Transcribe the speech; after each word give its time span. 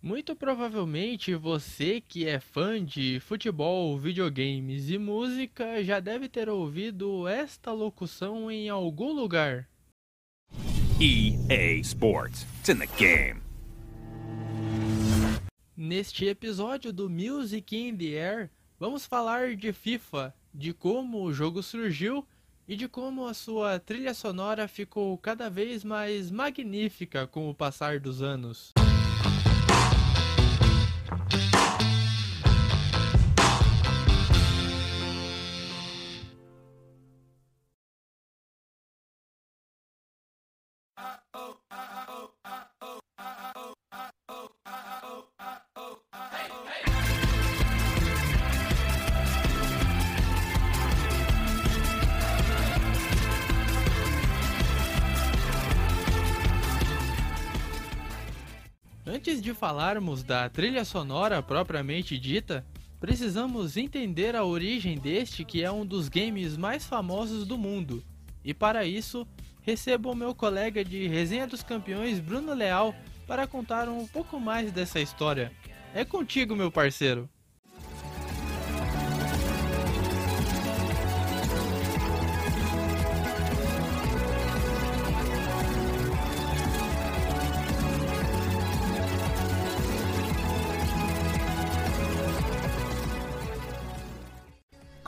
Muito 0.00 0.36
provavelmente 0.36 1.34
você 1.34 2.00
que 2.00 2.24
é 2.24 2.38
fã 2.38 2.82
de 2.82 3.18
futebol, 3.18 3.98
videogames 3.98 4.88
e 4.90 4.96
música 4.96 5.82
já 5.82 5.98
deve 5.98 6.28
ter 6.28 6.48
ouvido 6.48 7.26
esta 7.26 7.72
locução 7.72 8.48
em 8.48 8.68
algum 8.68 9.12
lugar. 9.12 9.68
EA 11.00 11.74
Sports. 11.80 12.46
It's 12.60 12.68
in 12.68 12.78
the 12.78 12.86
game. 12.96 13.40
Neste 15.76 16.26
episódio 16.26 16.92
do 16.92 17.10
Music 17.10 17.76
in 17.76 17.96
the 17.96 18.16
Air, 18.16 18.50
vamos 18.78 19.04
falar 19.04 19.56
de 19.56 19.72
FIFA, 19.72 20.32
de 20.54 20.72
como 20.72 21.24
o 21.24 21.32
jogo 21.32 21.60
surgiu 21.60 22.24
e 22.68 22.76
de 22.76 22.86
como 22.86 23.26
a 23.26 23.34
sua 23.34 23.80
trilha 23.80 24.14
sonora 24.14 24.68
ficou 24.68 25.18
cada 25.18 25.50
vez 25.50 25.82
mais 25.82 26.30
magnífica 26.30 27.26
com 27.26 27.50
o 27.50 27.54
passar 27.54 27.98
dos 27.98 28.22
anos. 28.22 28.72
Oh. 41.34 41.67
Antes 59.18 59.42
de 59.42 59.52
falarmos 59.52 60.22
da 60.22 60.48
trilha 60.48 60.84
sonora 60.84 61.42
propriamente 61.42 62.16
dita, 62.16 62.64
precisamos 63.00 63.76
entender 63.76 64.36
a 64.36 64.44
origem 64.44 64.96
deste 64.96 65.44
que 65.44 65.60
é 65.60 65.72
um 65.72 65.84
dos 65.84 66.08
games 66.08 66.56
mais 66.56 66.86
famosos 66.86 67.44
do 67.44 67.58
mundo. 67.58 68.00
E 68.44 68.54
para 68.54 68.84
isso, 68.84 69.26
recebo 69.60 70.12
o 70.12 70.14
meu 70.14 70.36
colega 70.36 70.84
de 70.84 71.08
Resenha 71.08 71.48
dos 71.48 71.64
Campeões, 71.64 72.20
Bruno 72.20 72.54
Leal, 72.54 72.94
para 73.26 73.44
contar 73.44 73.88
um 73.88 74.06
pouco 74.06 74.38
mais 74.38 74.70
dessa 74.70 75.00
história. 75.00 75.50
É 75.92 76.04
contigo, 76.04 76.54
meu 76.54 76.70
parceiro. 76.70 77.28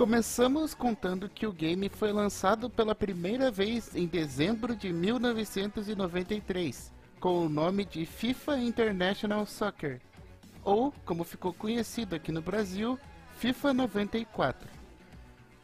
Começamos 0.00 0.72
contando 0.72 1.28
que 1.28 1.46
o 1.46 1.52
game 1.52 1.90
foi 1.90 2.10
lançado 2.10 2.70
pela 2.70 2.94
primeira 2.94 3.50
vez 3.50 3.94
em 3.94 4.06
dezembro 4.06 4.74
de 4.74 4.90
1993, 4.90 6.90
com 7.20 7.44
o 7.44 7.50
nome 7.50 7.84
de 7.84 8.06
FIFA 8.06 8.60
International 8.60 9.44
Soccer, 9.44 10.00
ou, 10.64 10.90
como 11.04 11.22
ficou 11.22 11.52
conhecido 11.52 12.16
aqui 12.16 12.32
no 12.32 12.40
Brasil, 12.40 12.98
FIFA 13.36 13.74
94. 13.74 14.70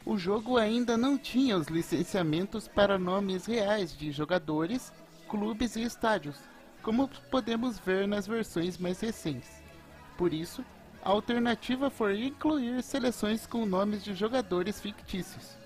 O 0.04 0.18
jogo 0.18 0.58
ainda 0.58 0.98
não 0.98 1.16
tinha 1.16 1.56
os 1.56 1.68
licenciamentos 1.68 2.68
para 2.68 2.98
nomes 2.98 3.46
reais 3.46 3.96
de 3.96 4.12
jogadores, 4.12 4.92
clubes 5.30 5.76
e 5.76 5.82
estádios, 5.82 6.36
como 6.82 7.08
podemos 7.30 7.78
ver 7.78 8.06
nas 8.06 8.26
versões 8.26 8.76
mais 8.76 9.00
recentes. 9.00 9.62
Por 10.18 10.34
isso, 10.34 10.62
a 11.06 11.10
alternativa 11.10 11.88
foi 11.88 12.24
incluir 12.24 12.82
seleções 12.82 13.46
com 13.46 13.64
nomes 13.64 14.02
de 14.02 14.12
jogadores 14.12 14.80
fictícios. 14.80 15.56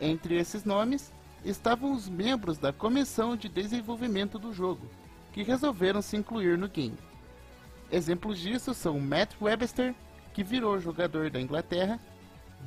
Entre 0.00 0.36
esses 0.36 0.64
nomes 0.64 1.12
estavam 1.44 1.92
os 1.92 2.08
membros 2.08 2.56
da 2.56 2.72
comissão 2.72 3.34
de 3.34 3.48
desenvolvimento 3.48 4.38
do 4.38 4.52
jogo, 4.52 4.88
que 5.32 5.42
resolveram 5.42 6.00
se 6.00 6.16
incluir 6.16 6.56
no 6.56 6.68
game. 6.68 6.96
Exemplos 7.90 8.38
disso 8.38 8.72
são 8.72 9.00
Matt 9.00 9.32
Webster, 9.42 9.92
que 10.32 10.44
virou 10.44 10.78
jogador 10.78 11.30
da 11.30 11.40
Inglaterra, 11.40 11.98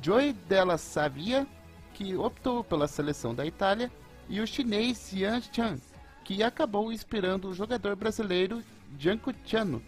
Joey 0.02 0.34
Della 0.34 0.76
Savia, 0.76 1.46
que 1.94 2.14
optou 2.16 2.62
pela 2.62 2.86
seleção 2.86 3.34
da 3.34 3.46
Itália, 3.46 3.90
e 4.28 4.42
o 4.42 4.46
chinês 4.46 5.10
Yan 5.10 5.40
Chan, 5.40 5.78
que 6.22 6.42
acabou 6.42 6.92
inspirando 6.92 7.48
o 7.48 7.54
jogador 7.54 7.96
brasileiro 7.96 8.62
Janko 8.98 9.32
Chano 9.46 9.82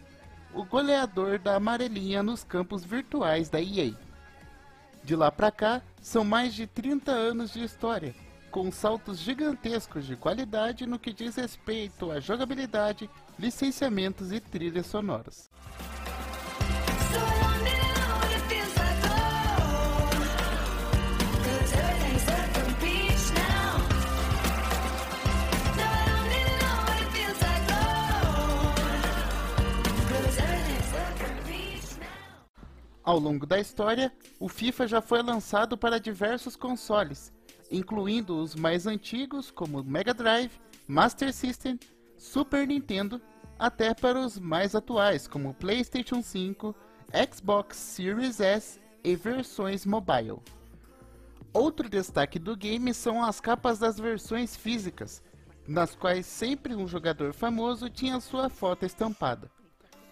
o 0.56 0.65
goleador 0.65 1.39
da 1.39 1.56
amarelinha 1.56 2.22
nos 2.22 2.43
campos 2.43 2.83
virtuais 2.83 3.50
da 3.50 3.61
EA. 3.61 3.93
De 5.05 5.15
lá 5.15 5.31
para 5.31 5.50
cá, 5.50 5.83
são 6.00 6.25
mais 6.25 6.55
de 6.55 6.67
30 6.67 7.12
anos 7.12 7.53
de 7.53 7.62
história, 7.62 8.15
com 8.50 8.72
saltos 8.72 9.19
gigantescos 9.19 10.06
de 10.06 10.17
qualidade 10.17 10.87
no 10.87 10.99
que 10.99 11.12
diz 11.12 11.37
respeito 11.37 12.11
à 12.11 12.21
jogabilidade, 12.21 13.11
licenciamentos 13.39 14.33
e 14.33 14.41
trilhas 14.41 14.87
sonoras. 14.87 15.45
Ao 33.06 33.21
longo 33.21 33.47
da 33.47 33.61
história, 33.61 34.12
o 34.41 34.49
FIFA 34.49 34.89
já 34.89 35.00
foi 35.00 35.22
lançado 35.22 35.78
para 35.78 36.00
diversos 36.00 36.56
consoles, 36.56 37.33
incluindo 37.71 38.37
os 38.37 38.56
mais 38.56 38.84
antigos 38.84 39.49
como 39.49 39.81
Mega 39.84 40.12
Drive, 40.12 40.50
Master 40.89 41.33
System, 41.33 41.78
Super 42.17 42.67
Nintendo, 42.67 43.22
até 43.56 43.94
para 43.94 44.19
os 44.19 44.41
mais 44.41 44.75
atuais 44.75 45.28
como 45.28 45.55
PlayStation 45.55 46.21
5, 46.21 46.75
Xbox 47.33 47.77
Series 47.77 48.41
S 48.41 48.81
e 49.05 49.15
versões 49.15 49.87
mobile. 49.87 50.41
Outro 51.53 51.88
destaque 51.88 52.41
do 52.41 52.56
game 52.56 52.93
são 52.93 53.23
as 53.23 53.41
capas 53.41 53.78
das 53.78 54.00
versões 54.00 54.56
físicas, 54.56 55.23
nas 55.65 55.94
quais 55.94 56.27
sempre 56.27 56.75
um 56.75 56.88
jogador 56.88 57.33
famoso 57.33 57.88
tinha 57.88 58.19
sua 58.19 58.50
foto 58.50 58.84
estampada. 58.84 59.49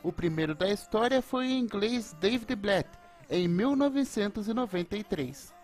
O 0.04 0.12
primeiro 0.12 0.54
da 0.54 0.68
história 0.68 1.20
foi 1.22 1.46
o 1.46 1.50
inglês 1.50 2.14
David 2.20 2.54
Blatt, 2.54 2.86
em 3.30 3.48
1993. 3.48 5.54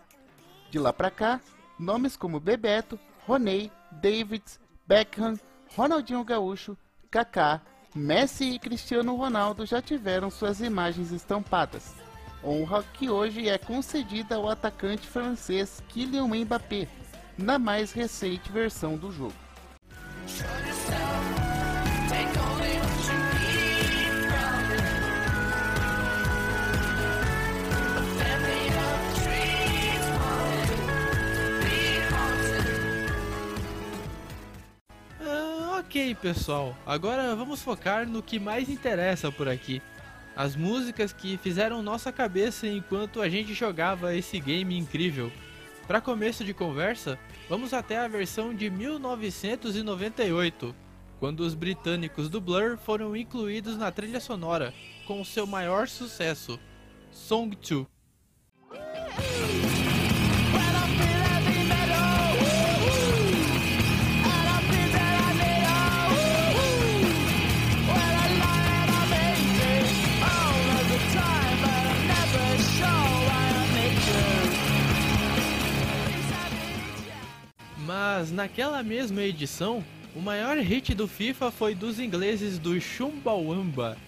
De 0.71 0.79
lá 0.79 0.95
para 0.95 1.11
cá, 1.11 1.39
nomes 1.79 2.17
como 2.17 2.41
Bebeto, 2.41 2.99
Roney, 3.27 3.71
Davids, 3.93 4.59
Beckham, 4.87 5.39
Ronaldinho 5.77 6.25
Gaúcho, 6.25 6.75
Kaká, 7.11 7.61
Messi 7.95 8.55
e 8.55 8.59
Cristiano 8.59 9.15
Ronaldo 9.15 9.67
já 9.67 9.83
tiveram 9.83 10.31
suas 10.31 10.63
imagens 10.63 11.13
estampadas. 11.13 11.95
Honra 12.43 12.83
que 12.95 13.11
hoje 13.11 13.47
é 13.47 13.59
concedida 13.59 14.37
ao 14.37 14.49
atacante 14.49 15.07
francês 15.07 15.85
Kylian 15.89 16.29
Mbappé, 16.29 16.89
na 17.37 17.59
mais 17.59 17.93
recente 17.93 18.51
versão 18.51 18.97
do 18.97 19.13
jogo. 19.13 19.35
Ok, 35.91 36.15
pessoal, 36.23 36.77
agora 36.87 37.35
vamos 37.35 37.63
focar 37.63 38.09
no 38.09 38.23
que 38.23 38.39
mais 38.39 38.69
interessa 38.69 39.33
por 39.33 39.49
aqui. 39.49 39.83
As 40.37 40.55
músicas 40.55 41.13
que 41.13 41.37
fizeram 41.37 41.83
nossa 41.83 42.13
cabeça 42.13 42.69
enquanto 42.69 43.21
a 43.21 43.29
gente 43.29 43.53
jogava 43.55 44.15
esse 44.15 44.39
game 44.39 44.79
incrível. 44.79 45.33
Para 45.89 46.01
começo 46.01 46.45
de 46.45 46.55
conversa, 46.55 47.19
vamos 47.49 47.75
até 47.75 47.99
a 47.99 48.07
versão 48.07 48.55
de 48.55 48.71
1998, 48.71 50.73
quando 51.19 51.41
os 51.41 51.57
britânicos 51.57 52.29
do 52.29 52.41
Blur 52.41 52.79
foram 52.79 53.17
incluídos 53.17 53.77
na 53.77 53.91
trilha 53.91 54.21
sonora 54.21 54.73
com 55.09 55.25
seu 55.25 55.45
maior 55.45 55.89
sucesso, 55.89 56.57
Song 57.11 57.59
2. 57.69 58.00
Naquela 78.41 78.83
mesma 78.83 79.21
edição, 79.21 79.85
o 80.17 80.19
maior 80.19 80.57
hit 80.57 80.95
do 80.95 81.07
FIFA 81.07 81.51
foi 81.51 81.75
dos 81.75 82.01
ingleses 82.01 82.59
do 82.59 82.81
Chumbawamba. 82.81 83.99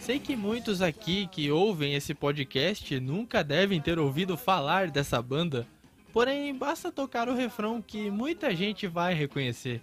Sei 0.00 0.18
que 0.18 0.34
muitos 0.34 0.82
aqui 0.82 1.28
que 1.28 1.48
ouvem 1.48 1.94
esse 1.94 2.12
podcast 2.12 2.98
nunca 2.98 3.44
devem 3.44 3.80
ter 3.80 3.96
ouvido 3.96 4.36
falar 4.36 4.90
dessa 4.90 5.22
banda, 5.22 5.64
porém 6.12 6.52
basta 6.52 6.90
tocar 6.90 7.28
o 7.28 7.36
refrão 7.36 7.80
que 7.80 8.10
muita 8.10 8.52
gente 8.52 8.88
vai 8.88 9.14
reconhecer. 9.14 9.80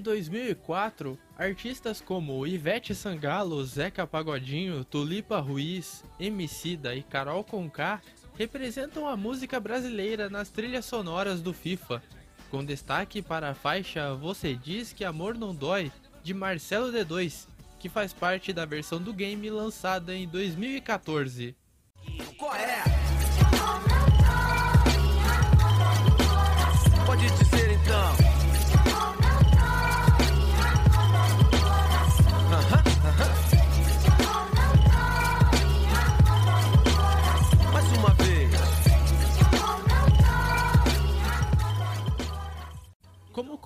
Desde 0.00 0.22
2004, 0.22 1.18
artistas 1.36 2.00
como 2.00 2.46
Ivete 2.46 2.94
Sangalo, 2.94 3.62
Zeca 3.66 4.06
Pagodinho, 4.06 4.82
Tulipa 4.82 5.40
Ruiz, 5.40 6.02
Emicida 6.18 6.94
e 6.94 7.02
Carol 7.02 7.44
Conká 7.44 8.00
representam 8.34 9.06
a 9.06 9.14
música 9.14 9.60
brasileira 9.60 10.30
nas 10.30 10.48
trilhas 10.48 10.86
sonoras 10.86 11.42
do 11.42 11.52
FIFA, 11.52 12.02
com 12.50 12.64
destaque 12.64 13.20
para 13.20 13.50
a 13.50 13.54
faixa 13.54 14.14
Você 14.14 14.54
Diz 14.54 14.90
Que 14.94 15.04
Amor 15.04 15.36
Não 15.36 15.54
Dói, 15.54 15.92
de 16.22 16.32
Marcelo 16.32 16.90
D2, 16.90 17.46
que 17.78 17.90
faz 17.90 18.14
parte 18.14 18.54
da 18.54 18.64
versão 18.64 19.02
do 19.02 19.12
game 19.12 19.50
lançada 19.50 20.14
em 20.14 20.26
2014. 20.26 21.54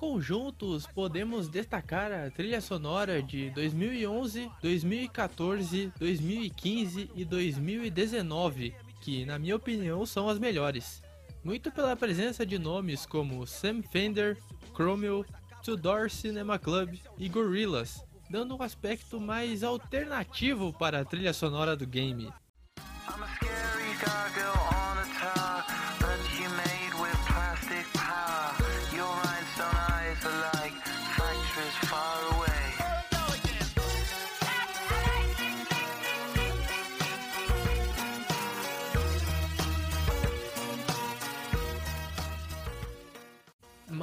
Conjuntos, 0.05 0.85
podemos 0.85 1.49
destacar 1.49 2.11
a 2.11 2.29
trilha 2.29 2.61
sonora 2.61 3.23
de 3.23 3.49
2011, 3.49 4.51
2014, 4.61 5.91
2015 5.97 7.09
e 7.15 7.25
2019, 7.25 8.75
que, 9.01 9.25
na 9.25 9.39
minha 9.39 9.55
opinião, 9.55 10.05
são 10.05 10.29
as 10.29 10.37
melhores. 10.37 11.01
Muito 11.43 11.71
pela 11.71 11.95
presença 11.95 12.45
de 12.45 12.59
nomes 12.59 13.03
como 13.03 13.47
Sam 13.47 13.81
Fender, 13.81 14.37
Chromeo, 14.75 15.25
Tudor 15.63 16.11
Cinema 16.11 16.59
Club 16.59 16.99
e 17.17 17.27
Gorillaz, 17.27 18.03
dando 18.29 18.55
um 18.55 18.61
aspecto 18.61 19.19
mais 19.19 19.63
alternativo 19.63 20.71
para 20.71 20.99
a 20.99 21.05
trilha 21.05 21.33
sonora 21.33 21.75
do 21.75 21.87
game. 21.87 22.31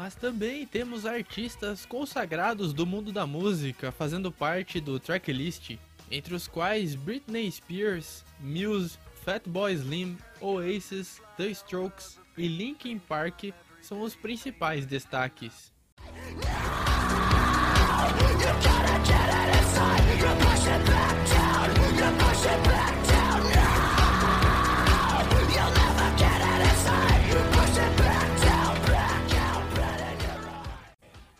Mas 0.02 0.16
também 0.16 0.66
temos 0.66 1.06
artistas 1.06 1.86
consagrados 1.86 2.72
do 2.72 2.84
mundo 2.84 3.12
da 3.12 3.24
música 3.24 3.92
fazendo 3.92 4.32
parte 4.32 4.80
do 4.80 4.98
tracklist, 4.98 5.78
entre 6.10 6.34
os 6.34 6.48
quais 6.48 6.96
Britney 6.96 7.48
Spears, 7.52 8.24
Muse, 8.40 8.98
Fatboy 9.24 9.72
Slim, 9.74 10.18
Oasis, 10.40 11.22
The 11.36 11.50
Strokes 11.50 12.18
e 12.36 12.48
Linkin 12.48 12.98
Park 12.98 13.52
são 13.80 14.00
os 14.00 14.16
principais 14.16 14.84
destaques. 14.86 15.72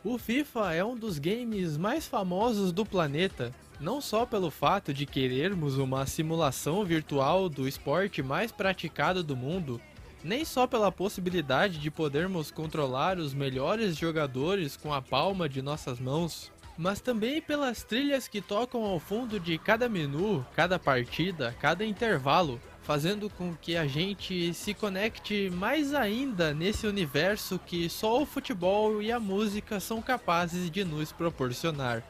O 0.04 0.18
FIFA 0.18 0.74
é 0.74 0.84
um 0.84 0.94
dos 0.94 1.18
games 1.18 1.78
mais 1.78 2.06
famosos 2.06 2.70
do 2.70 2.84
planeta, 2.84 3.50
não 3.80 3.98
só 3.98 4.26
pelo 4.26 4.50
fato 4.50 4.92
de 4.92 5.06
querermos 5.06 5.78
uma 5.78 6.04
simulação 6.04 6.84
virtual 6.84 7.48
do 7.48 7.66
esporte 7.66 8.22
mais 8.22 8.52
praticado 8.52 9.22
do 9.22 9.34
mundo, 9.34 9.80
nem 10.22 10.44
só 10.44 10.66
pela 10.66 10.92
possibilidade 10.92 11.78
de 11.78 11.90
podermos 11.90 12.50
controlar 12.50 13.16
os 13.18 13.32
melhores 13.32 13.96
jogadores 13.96 14.76
com 14.76 14.92
a 14.92 15.00
palma 15.00 15.48
de 15.48 15.62
nossas 15.62 15.98
mãos, 15.98 16.51
mas 16.76 17.00
também 17.00 17.40
pelas 17.40 17.82
trilhas 17.82 18.28
que 18.28 18.40
tocam 18.40 18.84
ao 18.84 18.98
fundo 18.98 19.38
de 19.38 19.58
cada 19.58 19.88
menu, 19.88 20.44
cada 20.54 20.78
partida, 20.78 21.54
cada 21.60 21.84
intervalo, 21.84 22.60
fazendo 22.82 23.30
com 23.30 23.54
que 23.54 23.76
a 23.76 23.86
gente 23.86 24.52
se 24.54 24.74
conecte 24.74 25.50
mais 25.50 25.94
ainda 25.94 26.52
nesse 26.52 26.86
universo 26.86 27.58
que 27.58 27.88
só 27.88 28.20
o 28.20 28.26
futebol 28.26 29.00
e 29.00 29.12
a 29.12 29.20
música 29.20 29.78
são 29.78 30.02
capazes 30.02 30.70
de 30.70 30.84
nos 30.84 31.12
proporcionar. 31.12 32.02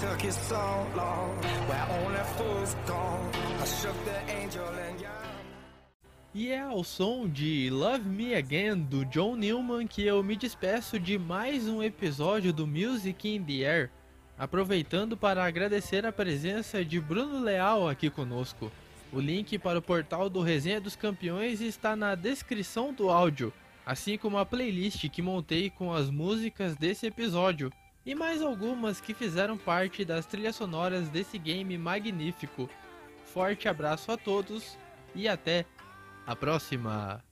Took 0.00 0.24
you 0.24 0.32
so 0.32 0.86
long, 0.96 1.36
where 1.68 1.86
only 2.00 2.24
fools 2.38 2.74
go. 2.86 3.02
I 3.60 3.64
shook 3.66 4.04
the 4.06 4.32
angel 4.32 4.64
and 4.64 4.98
yeah. 4.98 5.29
E 6.32 6.48
é 6.48 6.60
ao 6.60 6.84
som 6.84 7.28
de 7.28 7.68
Love 7.70 8.08
Me 8.08 8.36
Again 8.36 8.82
do 8.82 9.04
John 9.04 9.34
Newman 9.34 9.84
que 9.88 10.06
eu 10.06 10.22
me 10.22 10.36
despeço 10.36 10.96
de 10.96 11.18
mais 11.18 11.66
um 11.66 11.82
episódio 11.82 12.52
do 12.52 12.68
Music 12.68 13.28
in 13.28 13.42
the 13.42 13.68
Air, 13.68 13.90
aproveitando 14.38 15.16
para 15.16 15.44
agradecer 15.44 16.06
a 16.06 16.12
presença 16.12 16.84
de 16.84 17.00
Bruno 17.00 17.40
Leal 17.40 17.88
aqui 17.88 18.08
conosco. 18.08 18.70
O 19.12 19.18
link 19.18 19.58
para 19.58 19.80
o 19.80 19.82
portal 19.82 20.30
do 20.30 20.40
Resenha 20.40 20.80
dos 20.80 20.94
Campeões 20.94 21.60
está 21.60 21.96
na 21.96 22.14
descrição 22.14 22.92
do 22.92 23.10
áudio, 23.10 23.52
assim 23.84 24.16
como 24.16 24.38
a 24.38 24.46
playlist 24.46 25.08
que 25.08 25.20
montei 25.20 25.68
com 25.68 25.92
as 25.92 26.10
músicas 26.10 26.76
desse 26.76 27.08
episódio 27.08 27.72
e 28.06 28.14
mais 28.14 28.40
algumas 28.40 29.00
que 29.00 29.14
fizeram 29.14 29.58
parte 29.58 30.04
das 30.04 30.26
trilhas 30.26 30.54
sonoras 30.54 31.08
desse 31.08 31.36
game 31.38 31.76
magnífico. 31.76 32.70
Forte 33.24 33.68
abraço 33.68 34.12
a 34.12 34.16
todos 34.16 34.78
e 35.12 35.26
até 35.26 35.66
a 36.30 36.36
próxima! 36.36 37.29